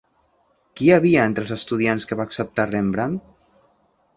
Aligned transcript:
Qui 0.79 0.87
hi 0.87 0.95
havia 0.95 1.27
entre 1.31 1.45
els 1.47 1.53
estudiants 1.57 2.09
que 2.13 2.17
va 2.23 2.27
acceptar 2.31 2.67
Rembrandt? 2.73 3.25